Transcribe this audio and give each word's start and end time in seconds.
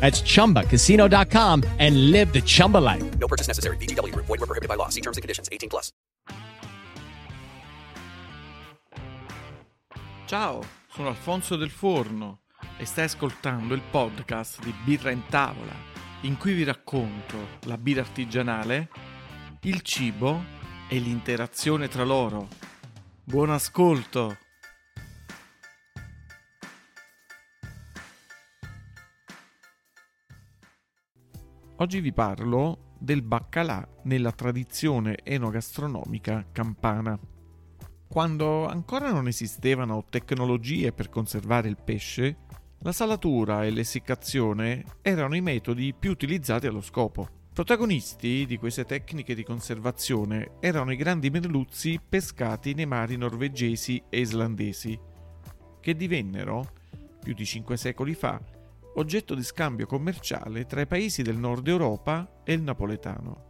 That's 0.00 0.22
ChumbaCasino.com 0.22 1.64
and 1.78 2.10
live 2.10 2.32
the 2.32 2.42
Chumba 2.42 2.78
life. 2.78 3.04
No 3.18 3.26
purchase 3.26 3.48
necessary. 3.48 3.76
VGW. 3.78 4.14
Void 4.14 4.38
were 4.38 4.46
prohibited 4.46 4.68
by 4.68 4.76
law. 4.76 4.88
See 4.90 5.00
terms 5.00 5.16
and 5.16 5.22
conditions. 5.22 5.48
18 5.50 5.68
plus. 5.68 5.90
Ciao, 10.26 10.60
sono 10.88 11.08
Alfonso 11.08 11.54
del 11.54 11.70
Forno 11.70 12.40
e 12.78 12.84
stai 12.84 13.04
ascoltando 13.04 13.74
il 13.74 13.82
podcast 13.90 14.60
di 14.60 14.74
Birra 14.84 15.12
in 15.12 15.22
Tavola, 15.28 15.74
in 16.22 16.36
cui 16.36 16.52
vi 16.52 16.64
racconto 16.64 17.58
la 17.66 17.78
birra 17.78 18.00
artigianale, 18.00 18.88
il 19.62 19.82
cibo 19.82 20.42
e 20.88 20.98
l'interazione 20.98 21.86
tra 21.86 22.02
loro. 22.02 22.48
Buon 23.22 23.50
ascolto! 23.50 24.36
Oggi 31.78 32.00
vi 32.00 32.10
parlo 32.10 32.94
del 32.98 33.20
baccalà 33.20 33.86
nella 34.04 34.32
tradizione 34.32 35.18
enogastronomica 35.22 36.46
campana. 36.50 37.18
Quando 38.08 38.66
ancora 38.66 39.12
non 39.12 39.28
esistevano 39.28 40.06
tecnologie 40.08 40.92
per 40.92 41.10
conservare 41.10 41.68
il 41.68 41.76
pesce, 41.76 42.38
la 42.78 42.92
salatura 42.92 43.66
e 43.66 43.70
l'essiccazione 43.70 44.84
erano 45.02 45.36
i 45.36 45.42
metodi 45.42 45.92
più 45.92 46.12
utilizzati 46.12 46.66
allo 46.66 46.80
scopo. 46.80 47.28
Protagonisti 47.52 48.46
di 48.46 48.56
queste 48.56 48.86
tecniche 48.86 49.34
di 49.34 49.44
conservazione 49.44 50.52
erano 50.60 50.92
i 50.92 50.96
grandi 50.96 51.28
merluzzi 51.28 52.00
pescati 52.06 52.72
nei 52.72 52.86
mari 52.86 53.18
norvegesi 53.18 54.02
e 54.08 54.20
islandesi, 54.20 54.98
che 55.80 55.94
divennero, 55.94 56.72
più 57.22 57.34
di 57.34 57.44
cinque 57.44 57.76
secoli 57.76 58.14
fa, 58.14 58.40
oggetto 58.96 59.34
di 59.34 59.42
scambio 59.42 59.86
commerciale 59.86 60.66
tra 60.66 60.80
i 60.80 60.86
paesi 60.86 61.22
del 61.22 61.36
nord 61.36 61.66
Europa 61.68 62.40
e 62.44 62.52
il 62.52 62.62
napoletano. 62.62 63.44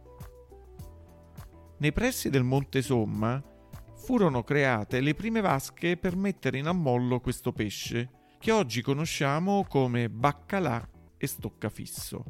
Nei 1.79 1.91
pressi 1.93 2.29
del 2.29 2.43
Monte 2.43 2.81
Somma 2.81 3.41
furono 3.95 4.43
create 4.43 4.99
le 4.99 5.13
prime 5.13 5.41
vasche 5.41 5.97
per 5.97 6.15
mettere 6.15 6.57
in 6.57 6.67
ammollo 6.67 7.19
questo 7.19 7.51
pesce, 7.51 8.09
che 8.39 8.51
oggi 8.51 8.81
conosciamo 8.81 9.65
come 9.67 10.09
baccalà 10.09 10.87
e 11.17 11.27
stoccafisso. 11.27 12.23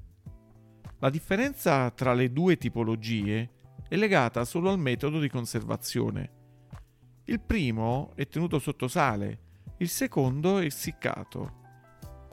La 0.99 1.09
differenza 1.09 1.89
tra 1.91 2.13
le 2.13 2.31
due 2.31 2.57
tipologie 2.57 3.51
è 3.87 3.95
legata 3.95 4.43
solo 4.45 4.69
al 4.69 4.79
metodo 4.79 5.19
di 5.19 5.29
conservazione. 5.29 6.31
Il 7.25 7.39
primo 7.39 8.11
è 8.15 8.27
tenuto 8.27 8.59
sotto 8.59 8.87
sale, 8.87 9.39
il 9.77 9.89
secondo 9.89 10.57
è 10.57 10.65
essiccato. 10.65 11.56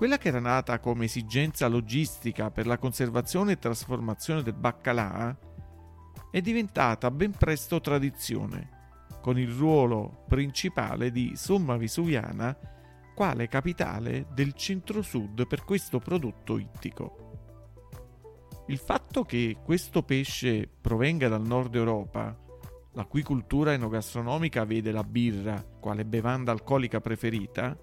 Quella 0.04 0.18
che 0.18 0.28
era 0.28 0.38
nata 0.38 0.80
come 0.80 1.06
esigenza 1.06 1.66
logistica 1.66 2.50
per 2.50 2.66
la 2.66 2.76
conservazione 2.76 3.52
e 3.52 3.58
trasformazione 3.58 4.42
del 4.42 4.52
baccalà 4.52 5.34
è 6.30 6.42
diventata 6.42 7.10
ben 7.10 7.30
presto 7.30 7.80
tradizione, 7.80 9.06
con 9.22 9.38
il 9.38 9.48
ruolo 9.48 10.24
principale 10.28 11.10
di 11.10 11.32
Somma 11.36 11.78
Vesuviana 11.78 12.54
quale 13.14 13.48
capitale 13.48 14.26
del 14.34 14.52
centro-sud 14.52 15.46
per 15.46 15.64
questo 15.64 16.00
prodotto 16.00 16.58
ittico. 16.58 17.62
Il 18.66 18.76
fatto 18.76 19.24
che 19.24 19.56
questo 19.64 20.02
pesce 20.02 20.68
provenga 20.82 21.28
dal 21.28 21.46
nord 21.46 21.76
Europa, 21.76 22.38
la 22.92 23.06
cui 23.06 23.22
cultura 23.22 23.72
enogastronomica 23.72 24.66
vede 24.66 24.92
la 24.92 25.02
birra 25.02 25.64
quale 25.80 26.04
bevanda 26.04 26.52
alcolica 26.52 27.00
preferita, 27.00 27.74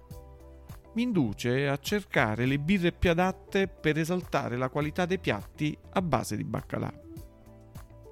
mi 0.94 1.02
induce 1.02 1.68
a 1.68 1.78
cercare 1.78 2.44
le 2.44 2.58
birre 2.58 2.92
più 2.92 3.10
adatte 3.10 3.66
per 3.66 3.98
esaltare 3.98 4.56
la 4.56 4.68
qualità 4.68 5.06
dei 5.06 5.18
piatti 5.18 5.76
a 5.92 6.02
base 6.02 6.36
di 6.36 6.44
baccalà. 6.44 6.92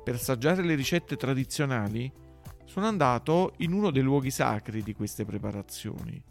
Per 0.03 0.15
assaggiare 0.15 0.63
le 0.63 0.75
ricette 0.75 1.17
tradizionali 1.17 2.11
sono 2.65 2.87
andato 2.87 3.53
in 3.59 3.73
uno 3.73 3.91
dei 3.91 4.03
luoghi 4.03 4.31
sacri 4.31 4.83
di 4.83 4.95
queste 4.95 5.25
preparazioni, 5.25 6.23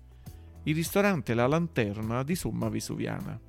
il 0.63 0.75
ristorante 0.75 1.33
La 1.33 1.47
Lanterna 1.47 2.23
di 2.23 2.35
Somma 2.35 2.69
Vesuviana. 2.69 3.39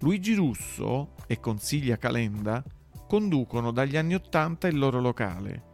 Luigi 0.00 0.34
Russo 0.34 1.14
e 1.26 1.40
Consiglia 1.40 1.96
Calenda 1.96 2.62
conducono 3.06 3.70
dagli 3.70 3.96
anni 3.96 4.14
Ottanta 4.14 4.66
il 4.66 4.78
loro 4.78 5.00
locale, 5.00 5.70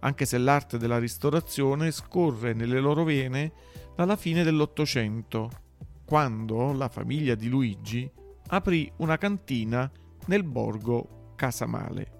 anche 0.00 0.24
se 0.24 0.38
l'arte 0.38 0.78
della 0.78 0.98
ristorazione 0.98 1.90
scorre 1.90 2.54
nelle 2.54 2.80
loro 2.80 3.04
vene 3.04 3.52
dalla 3.94 4.16
fine 4.16 4.42
dell'Ottocento 4.42 5.64
quando 6.06 6.72
la 6.72 6.88
famiglia 6.88 7.34
di 7.34 7.48
Luigi 7.48 8.10
aprì 8.48 8.90
una 8.98 9.18
cantina 9.18 9.90
nel 10.26 10.44
borgo 10.44 11.32
Casamale. 11.34 12.12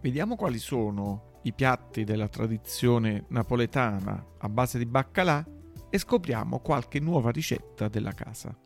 Vediamo 0.00 0.36
quali 0.36 0.58
sono 0.58 1.38
i 1.42 1.52
piatti 1.52 2.04
della 2.04 2.28
tradizione 2.28 3.26
napoletana 3.28 4.26
a 4.38 4.48
base 4.48 4.78
di 4.78 4.86
baccalà 4.86 5.46
e 5.90 5.98
scopriamo 5.98 6.60
qualche 6.60 6.98
nuova 6.98 7.30
ricetta 7.30 7.88
della 7.88 8.12
casa. 8.12 8.56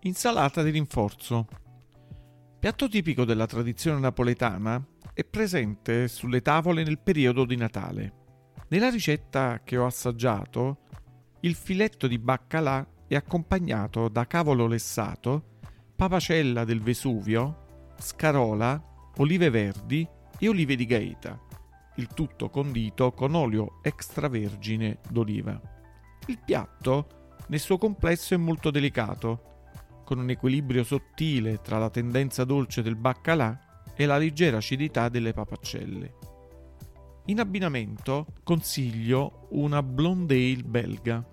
Insalata 0.00 0.62
di 0.62 0.70
rinforzo. 0.70 1.46
Piatto 2.60 2.88
tipico 2.88 3.24
della 3.24 3.46
tradizione 3.46 3.98
napoletana, 3.98 4.84
è 5.12 5.24
presente 5.24 6.06
sulle 6.08 6.42
tavole 6.42 6.84
nel 6.84 7.00
periodo 7.00 7.44
di 7.44 7.56
Natale. 7.56 8.24
Nella 8.68 8.90
ricetta 8.90 9.62
che 9.64 9.76
ho 9.76 9.86
assaggiato 9.86 10.85
il 11.40 11.54
filetto 11.54 12.06
di 12.06 12.18
baccalà 12.18 12.86
è 13.06 13.14
accompagnato 13.14 14.08
da 14.08 14.26
cavolo 14.26 14.66
lessato, 14.66 15.54
papacella 15.94 16.64
del 16.64 16.80
Vesuvio, 16.80 17.92
scarola, 17.98 18.82
olive 19.18 19.50
verdi 19.50 20.06
e 20.38 20.48
olive 20.48 20.76
di 20.76 20.86
Gaeta, 20.86 21.40
il 21.96 22.08
tutto 22.08 22.48
condito 22.50 23.12
con 23.12 23.34
olio 23.34 23.78
extravergine 23.82 24.98
d'oliva. 25.08 25.60
Il 26.26 26.38
piatto, 26.44 27.34
nel 27.48 27.60
suo 27.60 27.78
complesso, 27.78 28.34
è 28.34 28.36
molto 28.36 28.70
delicato, 28.70 29.54
con 30.04 30.18
un 30.18 30.30
equilibrio 30.30 30.84
sottile 30.84 31.60
tra 31.60 31.78
la 31.78 31.90
tendenza 31.90 32.44
dolce 32.44 32.82
del 32.82 32.96
baccalà 32.96 33.82
e 33.94 34.06
la 34.06 34.18
leggera 34.18 34.58
acidità 34.58 35.08
delle 35.08 35.32
papaccelle. 35.32 36.14
In 37.28 37.40
abbinamento 37.40 38.26
consiglio 38.44 39.48
una 39.50 39.82
blonde 39.82 40.36
ale 40.36 40.62
belga 40.62 41.28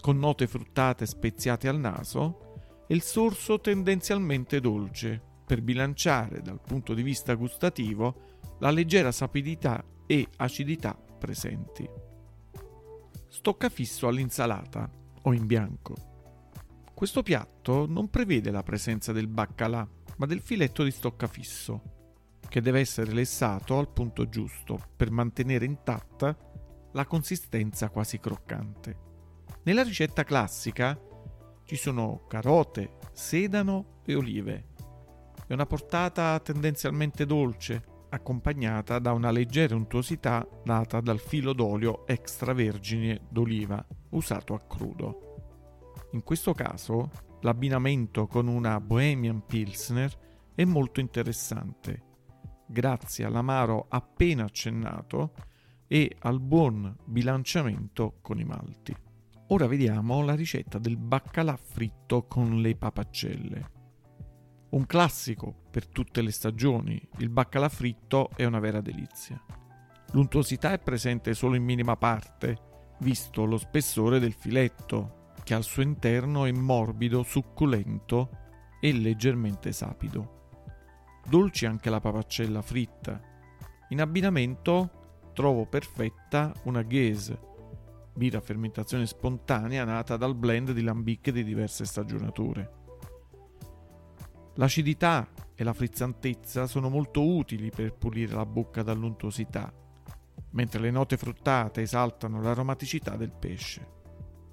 con 0.00 0.18
note 0.18 0.46
fruttate 0.46 1.04
speziate 1.04 1.68
al 1.68 1.78
naso 1.78 2.84
e 2.86 2.94
il 2.94 3.02
sorso 3.02 3.60
tendenzialmente 3.60 4.60
dolce, 4.60 5.20
per 5.44 5.60
bilanciare 5.60 6.40
dal 6.40 6.60
punto 6.60 6.94
di 6.94 7.02
vista 7.02 7.34
gustativo 7.34 8.38
la 8.60 8.70
leggera 8.70 9.12
sapidità 9.12 9.84
e 10.06 10.26
acidità 10.36 10.96
presenti. 11.18 11.86
Stoccafisso 13.28 14.08
all'insalata 14.08 14.90
o 15.22 15.32
in 15.34 15.44
bianco. 15.44 15.94
Questo 16.94 17.22
piatto 17.22 17.84
non 17.86 18.08
prevede 18.08 18.50
la 18.50 18.62
presenza 18.62 19.12
del 19.12 19.26
baccalà, 19.28 19.86
ma 20.16 20.24
del 20.24 20.40
filetto 20.40 20.82
di 20.82 20.90
stoccafisso, 20.90 22.05
che 22.48 22.60
deve 22.60 22.80
essere 22.80 23.12
lessato 23.12 23.78
al 23.78 23.88
punto 23.88 24.28
giusto 24.28 24.78
per 24.96 25.10
mantenere 25.10 25.64
intatta 25.64 26.36
la 26.92 27.06
consistenza 27.06 27.90
quasi 27.90 28.18
croccante. 28.18 29.04
Nella 29.64 29.82
ricetta 29.82 30.24
classica 30.24 30.98
ci 31.64 31.76
sono 31.76 32.24
carote, 32.28 32.98
sedano 33.12 34.00
e 34.04 34.14
olive. 34.14 34.66
È 35.46 35.52
una 35.52 35.66
portata 35.66 36.38
tendenzialmente 36.40 37.26
dolce, 37.26 37.82
accompagnata 38.08 38.98
da 38.98 39.12
una 39.12 39.30
leggera 39.30 39.74
untuosità 39.74 40.46
data 40.64 41.00
dal 41.00 41.18
filo 41.18 41.52
d'olio 41.52 42.06
extravergine 42.06 43.22
d'oliva 43.28 43.84
usato 44.10 44.54
a 44.54 44.60
crudo. 44.60 45.20
In 46.12 46.22
questo 46.22 46.54
caso 46.54 47.10
l'abbinamento 47.40 48.26
con 48.26 48.46
una 48.46 48.80
Bohemian 48.80 49.44
Pilsner 49.44 50.24
è 50.54 50.64
molto 50.64 51.00
interessante, 51.00 52.05
grazie 52.66 53.24
all'amaro 53.24 53.86
appena 53.88 54.44
accennato 54.44 55.32
e 55.86 56.16
al 56.20 56.40
buon 56.40 56.96
bilanciamento 57.04 58.18
con 58.20 58.38
i 58.38 58.44
malti. 58.44 58.94
Ora 59.48 59.66
vediamo 59.66 60.22
la 60.22 60.34
ricetta 60.34 60.78
del 60.78 60.96
baccalà 60.96 61.56
fritto 61.56 62.26
con 62.26 62.60
le 62.60 62.74
papaccelle. 62.74 63.70
Un 64.70 64.84
classico 64.86 65.54
per 65.70 65.86
tutte 65.86 66.20
le 66.20 66.32
stagioni, 66.32 67.00
il 67.18 67.28
baccalà 67.28 67.68
fritto 67.68 68.30
è 68.34 68.44
una 68.44 68.58
vera 68.58 68.80
delizia. 68.80 69.40
L'untuosità 70.12 70.72
è 70.72 70.80
presente 70.80 71.32
solo 71.34 71.54
in 71.54 71.62
minima 71.62 71.96
parte, 71.96 72.94
visto 72.98 73.44
lo 73.44 73.56
spessore 73.56 74.18
del 74.18 74.32
filetto, 74.32 75.32
che 75.44 75.54
al 75.54 75.62
suo 75.62 75.82
interno 75.82 76.44
è 76.44 76.50
morbido, 76.50 77.22
succulento 77.22 78.30
e 78.80 78.92
leggermente 78.92 79.70
sapido. 79.70 80.35
Dolce 81.28 81.66
anche 81.66 81.90
la 81.90 82.00
papaccella 82.00 82.62
fritta. 82.62 83.20
In 83.88 84.00
abbinamento 84.00 85.30
trovo 85.32 85.66
perfetta 85.66 86.52
una 86.64 86.82
Ghese, 86.82 87.38
birra 88.14 88.38
a 88.38 88.40
fermentazione 88.40 89.06
spontanea 89.06 89.84
nata 89.84 90.16
dal 90.16 90.36
blend 90.36 90.70
di 90.70 90.82
lambicche 90.82 91.32
di 91.32 91.42
diverse 91.42 91.84
stagionature. 91.84 92.72
L'acidità 94.54 95.28
e 95.54 95.64
la 95.64 95.72
frizzantezza 95.72 96.66
sono 96.66 96.88
molto 96.88 97.26
utili 97.26 97.70
per 97.70 97.94
pulire 97.94 98.34
la 98.34 98.46
bocca 98.46 98.82
dall'untuosità, 98.82 99.72
mentre 100.50 100.80
le 100.80 100.90
note 100.90 101.16
fruttate 101.16 101.82
esaltano 101.82 102.40
l'aromaticità 102.40 103.16
del 103.16 103.32
pesce. 103.32 103.94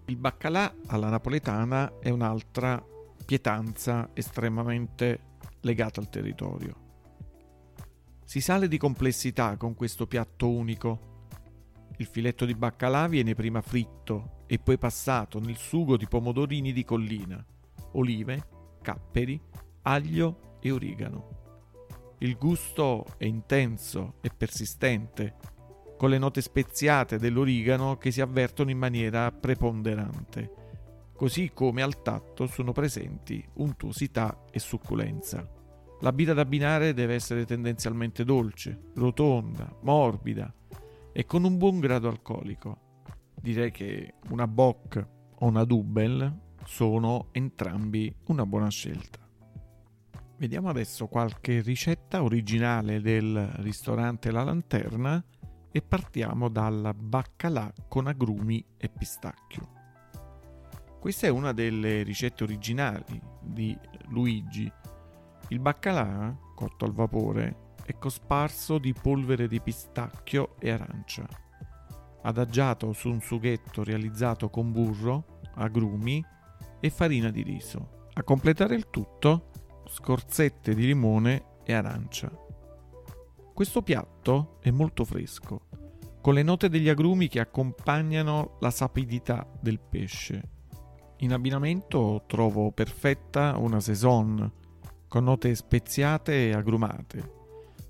Il 0.06 0.18
baccalà 0.18 0.74
alla 0.88 1.10
napoletana 1.10 2.00
è 2.00 2.10
un'altra 2.10 2.84
pietanza 3.26 4.10
estremamente 4.14 5.32
legata 5.62 6.00
al 6.00 6.10
territorio. 6.10 6.82
Si 8.24 8.42
sale 8.42 8.68
di 8.68 8.78
complessità 8.78 9.58
con 9.58 9.76
questo 9.76 10.08
piatto 10.08 10.50
unico. 10.50 11.28
Il 11.98 12.08
filetto 12.08 12.46
di 12.46 12.56
baccalà 12.56 13.08
viene 13.08 13.36
prima 13.36 13.62
fritto 13.62 14.44
e 14.48 14.60
poi 14.60 14.78
passato 14.78 15.40
nel 15.40 15.58
sugo 15.58 15.98
di 15.98 16.08
pomodorini 16.08 16.74
di 16.74 16.84
collina, 16.84 17.46
olive, 17.94 18.48
capperi, 18.82 19.40
aglio 19.84 20.58
e 20.60 20.72
origano. 20.72 21.42
Il 22.20 22.38
gusto 22.38 23.06
è 23.18 23.26
intenso 23.26 24.16
e 24.22 24.30
persistente, 24.36 25.36
con 25.98 26.10
le 26.10 26.18
note 26.18 26.42
speziate 26.42 27.18
dell'origano 27.18 27.98
che 27.98 28.12
si 28.12 28.22
avvertono 28.22 28.70
in 28.72 28.78
maniera 28.78 29.32
preponderante, 29.32 30.63
così 31.16 31.52
come 31.54 31.82
al 31.82 32.02
tatto 32.02 32.48
sono 32.48 32.72
presenti 32.72 33.44
untuosità 33.56 34.44
e 34.52 34.60
succulenza. 34.60 35.48
La 36.02 36.12
birra 36.12 36.34
da 36.34 36.42
abbinare 36.42 36.94
deve 36.94 37.14
essere 37.14 37.46
tendenzialmente 37.46 38.26
dolce, 38.26 38.92
rotonda, 38.96 39.74
morbida 39.82 40.54
e 41.14 41.26
con 41.26 41.44
un 41.46 41.58
buon 41.58 41.80
grado 41.80 42.10
alcolico. 42.10 43.02
Direi 43.40 43.72
che 43.72 44.16
una 44.30 44.48
Bock 44.48 45.08
o 45.36 45.46
una 45.46 45.64
Double 45.64 46.40
sono 46.66 47.28
entrambi 47.32 48.14
una 48.28 48.46
buona 48.46 48.70
scelta. 48.70 49.20
Vediamo 50.38 50.70
adesso 50.70 51.08
qualche 51.08 51.62
ricetta 51.62 52.24
originale 52.24 53.00
del 53.00 53.50
ristorante 53.58 54.32
La 54.32 54.44
Lanterna 54.44 55.24
e 55.72 55.82
partiamo 55.82 56.50
dal 56.50 56.94
baccalà 56.96 57.72
con 57.88 58.08
agrumi 58.08 58.64
e 58.78 58.90
pistacchio. 58.90 59.83
Questa 61.04 61.28
è 61.28 61.30
una 61.30 61.52
delle 61.52 62.02
ricette 62.04 62.46
originali 62.46 63.22
di 63.42 63.78
Luigi. 64.08 64.72
Il 65.50 65.60
baccalà, 65.60 66.34
cotto 66.56 66.86
al 66.86 66.94
vapore, 66.94 67.74
è 67.84 67.98
cosparso 67.98 68.78
di 68.78 68.94
polvere 68.94 69.50
di 69.50 69.60
pistacchio 69.60 70.56
e 70.60 70.72
arancia, 70.72 71.28
adagiato 72.22 72.94
su 72.94 73.10
un 73.10 73.20
sughetto 73.20 73.84
realizzato 73.84 74.50
con 74.50 74.72
burro, 74.72 75.42
agrumi 75.56 76.24
e 76.80 76.90
farina 76.90 77.32
di 77.32 77.44
riso. 77.44 78.08
A 78.14 78.24
completare 78.24 78.74
il 78.74 78.90
tutto 78.90 79.50
scorzette 79.86 80.74
di 80.74 80.86
limone 80.86 81.58
e 81.66 81.74
arancia. 81.74 82.32
Questo 83.54 83.82
piatto 83.82 84.60
è 84.62 84.72
molto 84.72 85.04
fresco, 85.04 85.68
con 86.22 86.34
le 86.34 86.44
note 86.44 86.70
degli 86.70 86.88
agrumi 86.88 87.28
che 87.28 87.42
accompagnano 87.42 88.56
la 88.62 88.72
sapidità 88.72 89.46
del 89.60 89.82
pesce. 89.82 90.62
In 91.18 91.32
abbinamento 91.32 92.24
trovo 92.28 92.72
perfetta 92.72 93.58
una 93.58 93.80
saison 93.80 94.52
con 95.08 95.24
note 95.24 95.54
speziate 95.56 96.50
e 96.50 96.54
agrumate, 96.54 97.32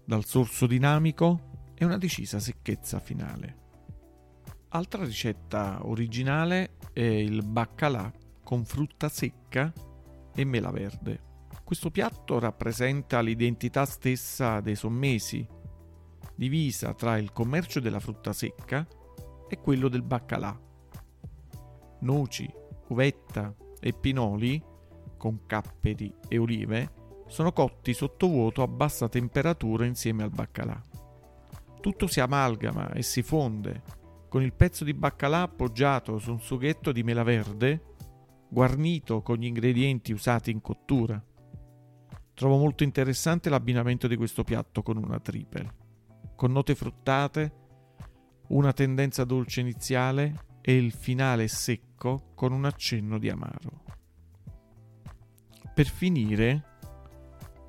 dal 0.03 0.25
sorso 0.25 0.67
dinamico 0.67 1.71
e 1.73 1.85
una 1.85 1.97
decisa 1.97 2.39
secchezza 2.39 2.99
finale. 2.99 3.61
Altra 4.69 5.03
ricetta 5.03 5.79
originale 5.87 6.77
è 6.91 7.01
il 7.01 7.43
baccalà 7.43 8.11
con 8.43 8.65
frutta 8.65 9.07
secca 9.07 9.71
e 10.35 10.43
mela 10.43 10.71
verde. 10.71 11.31
Questo 11.63 11.91
piatto 11.91 12.39
rappresenta 12.39 13.21
l'identità 13.21 13.85
stessa 13.85 14.59
dei 14.59 14.75
sommesi, 14.75 15.47
divisa 16.35 16.93
tra 16.93 17.17
il 17.17 17.31
commercio 17.31 17.79
della 17.79 17.99
frutta 17.99 18.33
secca 18.33 18.85
e 19.47 19.59
quello 19.59 19.87
del 19.87 20.01
baccalà. 20.01 20.59
Noci, 22.01 22.51
uvetta 22.93 23.53
e 23.79 23.93
pinoli, 23.93 24.63
con 25.17 25.45
capperi 25.45 26.13
e 26.27 26.37
olive, 26.37 27.01
sono 27.27 27.51
cotti 27.51 27.93
sottovuoto 27.93 28.61
a 28.61 28.67
bassa 28.67 29.09
temperatura 29.09 29.85
insieme 29.85 30.23
al 30.23 30.29
baccalà. 30.29 30.81
Tutto 31.81 32.07
si 32.07 32.19
amalgama 32.19 32.91
e 32.91 33.01
si 33.01 33.21
fonde, 33.21 33.81
con 34.29 34.41
il 34.41 34.53
pezzo 34.53 34.83
di 34.83 34.93
baccalà 34.93 35.41
appoggiato 35.41 36.17
su 36.17 36.31
un 36.31 36.39
sughetto 36.39 36.91
di 36.91 37.03
mela 37.03 37.23
verde, 37.23 37.95
guarnito 38.49 39.21
con 39.21 39.37
gli 39.37 39.45
ingredienti 39.45 40.13
usati 40.13 40.51
in 40.51 40.61
cottura. 40.61 41.21
Trovo 42.33 42.57
molto 42.57 42.83
interessante 42.83 43.49
l'abbinamento 43.49 44.07
di 44.07 44.15
questo 44.15 44.43
piatto 44.43 44.81
con 44.81 44.97
una 44.97 45.19
triple, 45.19 45.75
con 46.35 46.51
note 46.51 46.73
fruttate, 46.75 47.53
una 48.49 48.73
tendenza 48.73 49.23
dolce 49.23 49.61
iniziale 49.61 50.45
e 50.61 50.75
il 50.75 50.91
finale 50.91 51.47
secco 51.47 51.92
con 52.35 52.51
un 52.51 52.65
accenno 52.65 53.17
di 53.17 53.29
amaro. 53.29 53.83
Per 55.73 55.85
finire, 55.87 56.63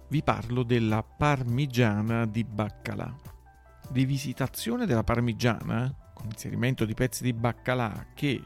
vi 0.08 0.22
parlo 0.22 0.62
della 0.62 1.02
parmigiana 1.02 2.26
di 2.26 2.44
baccalà. 2.44 3.16
Di 3.88 4.04
visitazione 4.04 4.86
della 4.86 5.04
parmigiana, 5.04 5.94
con 6.12 6.26
inserimento 6.26 6.84
di 6.84 6.94
pezzi 6.94 7.22
di 7.22 7.32
baccalà 7.32 8.08
che, 8.14 8.42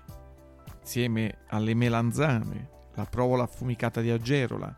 insieme 0.80 1.38
alle 1.49 1.75
melanzane, 1.75 2.71
la 2.95 3.04
provola 3.04 3.45
affumicata 3.45 4.00
di 4.00 4.11
agerola, 4.11 4.75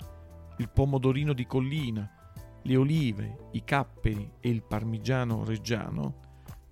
il 0.58 0.68
pomodorino 0.68 1.32
di 1.32 1.46
collina, 1.46 2.08
le 2.62 2.76
olive, 2.76 3.48
i 3.52 3.64
capperi 3.64 4.34
e 4.38 4.48
il 4.48 4.62
parmigiano 4.62 5.44
reggiano 5.44 6.28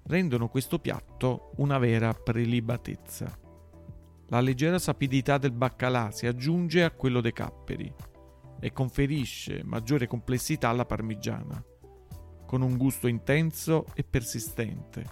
rendono 0.08 0.48
questo 0.48 0.78
piatto 0.78 1.52
una 1.56 1.78
vera 1.78 2.12
prelibatezza. 2.12 3.47
La 4.28 4.40
leggera 4.40 4.78
sapidità 4.78 5.38
del 5.38 5.52
baccalà 5.52 6.10
si 6.10 6.26
aggiunge 6.26 6.84
a 6.84 6.90
quello 6.90 7.20
dei 7.20 7.32
capperi 7.32 7.92
e 8.60 8.72
conferisce 8.72 9.62
maggiore 9.64 10.06
complessità 10.06 10.68
alla 10.68 10.84
parmigiana, 10.84 11.64
con 12.46 12.60
un 12.60 12.76
gusto 12.76 13.06
intenso 13.06 13.86
e 13.94 14.04
persistente, 14.04 15.04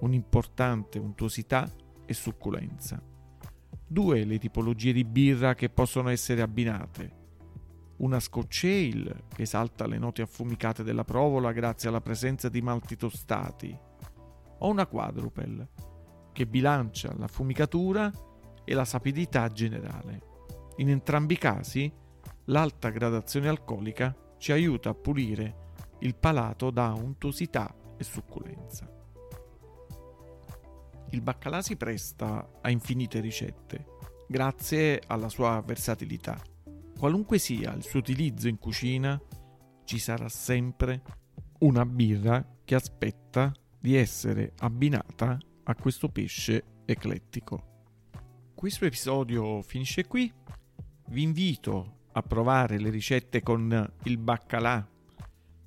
un'importante 0.00 0.98
untuosità 0.98 1.70
e 2.04 2.12
succulenza. 2.12 3.00
Due 3.86 4.24
le 4.24 4.38
tipologie 4.38 4.92
di 4.92 5.04
birra 5.04 5.54
che 5.54 5.68
possono 5.68 6.08
essere 6.08 6.42
abbinate 6.42 7.24
una 7.98 8.20
Scotch 8.20 8.64
Ale 8.64 9.24
che 9.34 9.42
esalta 9.42 9.86
le 9.86 9.98
note 9.98 10.22
affumicate 10.22 10.82
della 10.82 11.04
provola 11.04 11.52
grazie 11.52 11.88
alla 11.88 12.00
presenza 12.00 12.48
di 12.48 12.60
malti 12.60 12.96
tostati, 12.96 13.76
o 14.58 14.68
una 14.68 14.86
Quadruple 14.86 15.68
che 16.32 16.46
bilancia 16.46 17.14
l'affumicatura 17.16 18.10
e 18.66 18.74
la 18.74 18.84
sapidità 18.84 19.48
generale. 19.48 20.34
In 20.76 20.90
entrambi 20.90 21.34
i 21.34 21.38
casi, 21.38 21.90
l'alta 22.46 22.90
gradazione 22.90 23.48
alcolica 23.48 24.14
ci 24.38 24.52
aiuta 24.52 24.90
a 24.90 24.94
pulire 24.94 25.64
il 26.00 26.14
palato 26.14 26.70
da 26.70 26.92
untuosità 26.92 27.74
e 27.96 28.04
succulenza. 28.04 28.90
Il 31.10 31.22
baccalà 31.22 31.62
si 31.62 31.76
presta 31.76 32.58
a 32.60 32.70
infinite 32.70 33.20
ricette, 33.20 33.86
grazie 34.28 35.00
alla 35.06 35.28
sua 35.28 35.62
versatilità. 35.64 36.36
Qualunque 36.98 37.38
sia 37.38 37.72
il 37.72 37.84
suo 37.84 38.00
utilizzo 38.00 38.48
in 38.48 38.58
cucina, 38.58 39.18
ci 39.84 39.98
sarà 39.98 40.28
sempre 40.28 41.02
una 41.60 41.86
birra 41.86 42.44
che 42.64 42.74
aspetta 42.74 43.52
di 43.78 43.94
essere 43.96 44.52
abbinata 44.58 45.38
a 45.64 45.74
questo 45.74 46.08
pesce 46.08 46.82
eclettico. 46.84 47.75
Questo 48.56 48.86
episodio 48.86 49.60
finisce 49.60 50.06
qui. 50.06 50.32
Vi 51.08 51.22
invito 51.22 52.06
a 52.12 52.22
provare 52.22 52.78
le 52.78 52.88
ricette 52.88 53.42
con 53.42 53.92
il 54.04 54.16
baccalà 54.16 54.84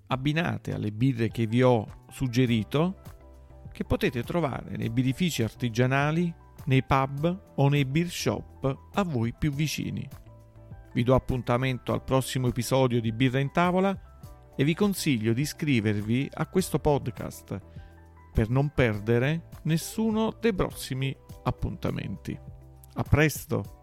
abbinate 0.08 0.74
alle 0.74 0.92
birre 0.92 1.30
che 1.30 1.46
vi 1.46 1.62
ho 1.62 2.06
suggerito, 2.10 3.00
che 3.72 3.84
potete 3.84 4.24
trovare 4.24 4.76
nei 4.76 4.90
birrifici 4.90 5.44
artigianali, 5.44 6.34
nei 6.66 6.84
pub 6.84 7.52
o 7.58 7.70
nei 7.70 7.86
beer 7.86 8.10
shop 8.10 8.90
a 8.94 9.04
voi 9.04 9.36
più 9.38 9.52
vicini. 9.52 10.10
Vi 10.92 11.04
do 11.04 11.14
appuntamento 11.14 11.94
al 11.94 12.04
prossimo 12.04 12.48
episodio 12.48 13.00
di 13.00 13.12
Birra 13.12 13.38
in 13.38 13.52
Tavola 13.52 13.96
e 14.56 14.64
vi 14.64 14.74
consiglio 14.74 15.34
di 15.34 15.42
iscrivervi 15.42 16.32
a 16.34 16.48
questo 16.48 16.80
podcast 16.80 17.62
per 18.34 18.50
non 18.50 18.70
perdere 18.74 19.50
nessuno 19.62 20.36
dei 20.42 20.56
prossimi 20.56 21.16
appuntamenti. 21.44 22.58
A 22.96 23.04
presto! 23.04 23.79